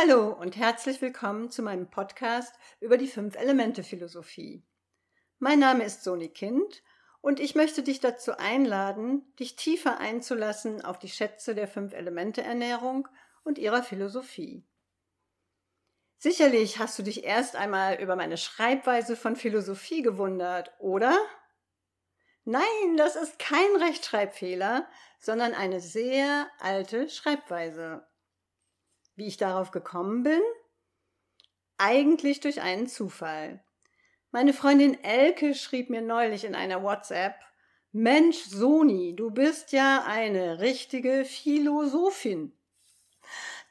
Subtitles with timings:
[0.00, 4.62] Hallo und herzlich willkommen zu meinem Podcast über die Fünf-Elemente-Philosophie.
[5.40, 6.84] Mein Name ist Soni Kind
[7.20, 13.08] und ich möchte dich dazu einladen, dich tiefer einzulassen auf die Schätze der Fünf-Elemente-Ernährung
[13.42, 14.64] und ihrer Philosophie.
[16.18, 21.18] Sicherlich hast du dich erst einmal über meine Schreibweise von Philosophie gewundert, oder?
[22.44, 24.88] Nein, das ist kein Rechtschreibfehler,
[25.18, 28.06] sondern eine sehr alte Schreibweise.
[29.18, 30.40] Wie ich darauf gekommen bin?
[31.76, 33.64] Eigentlich durch einen Zufall.
[34.30, 37.34] Meine Freundin Elke schrieb mir neulich in einer WhatsApp,
[37.90, 42.56] Mensch, Soni, du bist ja eine richtige Philosophin.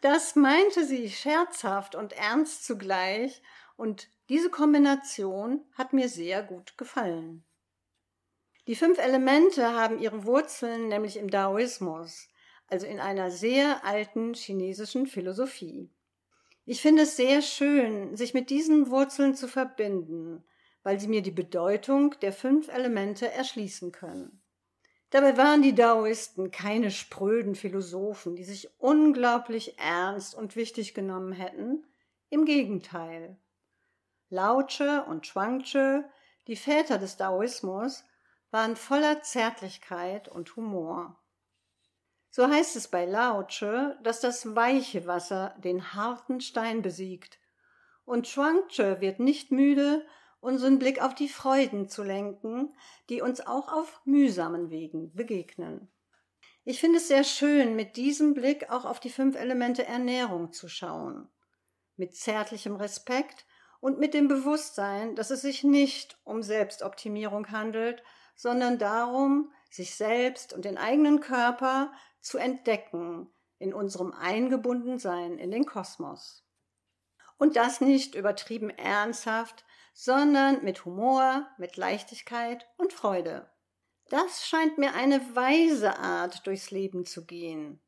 [0.02, 3.42] Das meinte sie scherzhaft und ernst zugleich,
[3.78, 7.46] und diese Kombination hat mir sehr gut gefallen.
[8.68, 12.28] Die fünf Elemente haben ihre Wurzeln nämlich im Daoismus,
[12.68, 15.90] also in einer sehr alten chinesischen Philosophie.
[16.66, 20.44] Ich finde es sehr schön, sich mit diesen Wurzeln zu verbinden,
[20.84, 24.42] weil sie mir die Bedeutung der fünf Elemente erschließen können.
[25.10, 31.86] Dabei waren die Daoisten keine spröden Philosophen, die sich unglaublich ernst und wichtig genommen hätten.
[32.30, 33.38] Im Gegenteil.
[34.30, 36.04] Lao Tse und Chuang-Tze,
[36.48, 38.04] die Väter des Daoismus,
[38.52, 41.18] waren voller Zärtlichkeit und Humor.
[42.30, 47.40] So heißt es bei Lao Tse, dass das weiche Wasser den harten Stein besiegt.
[48.06, 50.06] Und Chuang-Tze wird nicht müde,
[50.40, 52.74] unseren Blick auf die Freuden zu lenken,
[53.10, 55.90] die uns auch auf mühsamen Wegen begegnen.
[56.64, 60.68] Ich finde es sehr schön, mit diesem Blick auch auf die fünf Elemente Ernährung zu
[60.68, 61.30] schauen.
[61.96, 63.46] Mit zärtlichem Respekt
[63.80, 68.04] und mit dem Bewusstsein, dass es sich nicht um Selbstoptimierung handelt,
[68.36, 73.30] sondern darum, sich selbst und den eigenen Körper zu entdecken
[73.60, 76.44] in unserem Eingebundensein in den Kosmos.
[77.38, 83.50] Und das nicht übertrieben ernsthaft, sondern mit Humor, mit Leichtigkeit und Freude.
[84.10, 87.82] Das scheint mir eine weise Art, durchs Leben zu gehen.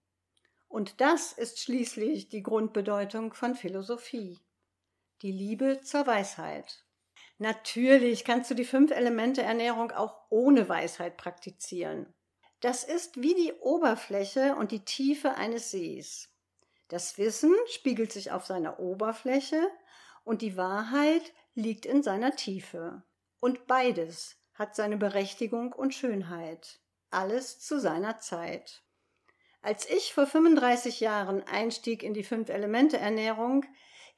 [0.68, 4.40] Und das ist schließlich die Grundbedeutung von Philosophie.
[5.22, 6.86] Die Liebe zur Weisheit.
[7.40, 12.14] Natürlich kannst du die fünf Elemente Ernährung auch ohne Weisheit praktizieren.
[12.60, 16.30] Das ist wie die Oberfläche und die Tiefe eines Sees.
[16.90, 19.70] Das Wissen spiegelt sich auf seiner Oberfläche
[20.26, 23.04] und die Wahrheit liegt in seiner Tiefe.
[23.40, 26.82] Und beides hat seine Berechtigung und Schönheit.
[27.10, 28.84] Alles zu seiner Zeit.
[29.62, 33.66] Als ich vor 35 Jahren einstieg in die Fünf-Elemente-Ernährung,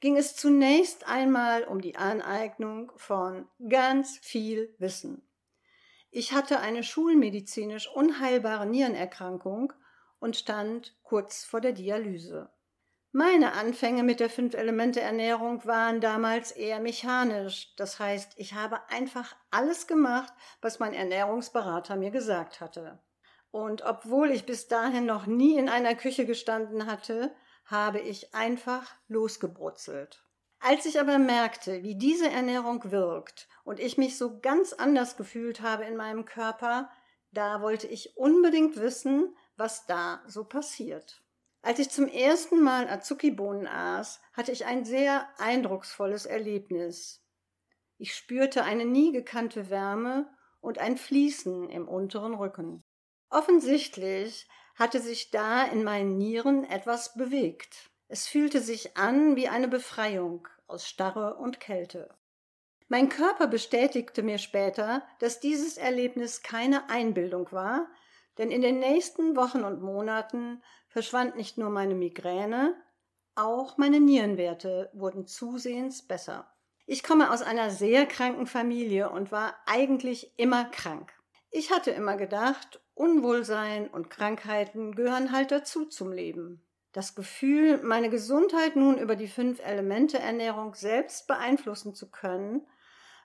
[0.02, 5.22] ging es zunächst einmal um die Aneignung von ganz viel Wissen.
[6.10, 9.72] Ich hatte eine schulmedizinisch unheilbare Nierenerkrankung
[10.18, 12.50] und stand kurz vor der Dialyse.
[13.12, 17.72] Meine Anfänge mit der Fünf-Elemente-Ernährung waren damals eher mechanisch.
[17.76, 22.98] Das heißt, ich habe einfach alles gemacht, was mein Ernährungsberater mir gesagt hatte.
[23.52, 27.32] Und obwohl ich bis dahin noch nie in einer Küche gestanden hatte,
[27.64, 30.24] habe ich einfach losgebrutzelt.
[30.60, 35.60] Als ich aber merkte, wie diese Ernährung wirkt und ich mich so ganz anders gefühlt
[35.60, 36.90] habe in meinem Körper,
[37.32, 41.22] da wollte ich unbedingt wissen, was da so passiert.
[41.62, 47.24] Als ich zum ersten Mal Azuki-Bohnen aß, hatte ich ein sehr eindrucksvolles Erlebnis.
[47.98, 50.28] Ich spürte eine nie gekannte Wärme
[50.60, 52.84] und ein Fließen im unteren Rücken.
[53.30, 57.90] Offensichtlich hatte sich da in meinen Nieren etwas bewegt.
[58.08, 62.14] Es fühlte sich an wie eine Befreiung aus Starre und Kälte.
[62.88, 67.88] Mein Körper bestätigte mir später, dass dieses Erlebnis keine Einbildung war,
[68.36, 72.76] denn in den nächsten Wochen und Monaten verschwand nicht nur meine Migräne,
[73.34, 76.52] auch meine Nierenwerte wurden zusehends besser.
[76.84, 81.10] Ich komme aus einer sehr kranken Familie und war eigentlich immer krank.
[81.50, 86.62] Ich hatte immer gedacht, Unwohlsein und Krankheiten gehören halt dazu zum Leben.
[86.92, 92.66] Das Gefühl, meine Gesundheit nun über die Fünf-Elemente-Ernährung selbst beeinflussen zu können,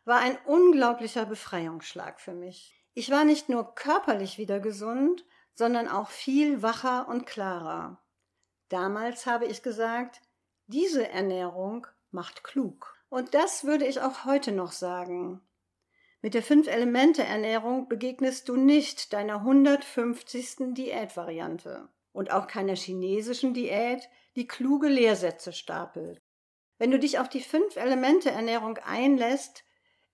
[0.06, 2.82] war ein unglaublicher Befreiungsschlag für mich.
[2.94, 8.02] Ich war nicht nur körperlich wieder gesund, sondern auch viel wacher und klarer.
[8.70, 10.22] Damals habe ich gesagt,
[10.68, 12.96] diese Ernährung macht klug.
[13.10, 15.42] Und das würde ich auch heute noch sagen.
[16.28, 20.74] Mit der Fünf-Elemente-Ernährung begegnest du nicht deiner 150.
[20.74, 26.20] Diätvariante und auch keiner chinesischen Diät, die kluge Lehrsätze stapelt.
[26.80, 29.64] Wenn du dich auf die Fünf-Elemente-Ernährung einlässt,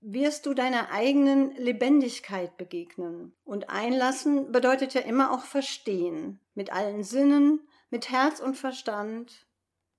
[0.02, 3.34] wirst du deiner eigenen Lebendigkeit begegnen.
[3.44, 9.48] Und einlassen bedeutet ja immer auch verstehen, mit allen Sinnen, mit Herz und Verstand,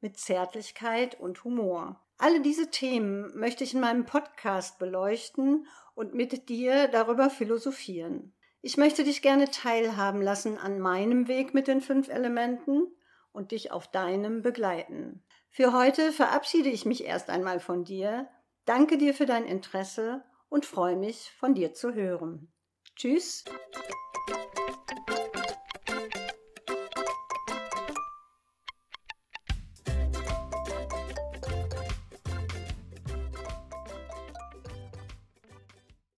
[0.00, 2.03] mit Zärtlichkeit und Humor.
[2.16, 8.34] Alle diese Themen möchte ich in meinem Podcast beleuchten und mit dir darüber philosophieren.
[8.60, 12.86] Ich möchte dich gerne teilhaben lassen an meinem Weg mit den fünf Elementen
[13.32, 15.22] und dich auf deinem begleiten.
[15.50, 18.28] Für heute verabschiede ich mich erst einmal von dir,
[18.64, 22.52] danke dir für dein Interesse und freue mich, von dir zu hören.
[22.96, 23.44] Tschüss.